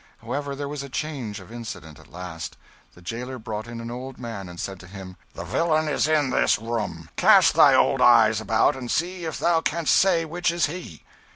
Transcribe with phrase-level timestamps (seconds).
[0.23, 2.57] However, there was a change of incident at last.
[2.95, 6.31] The jailer brought in an old man, and said to him "The villain is in
[6.31, 10.65] this room cast thy old eyes about and see if thou canst say which is
[10.65, 11.03] he."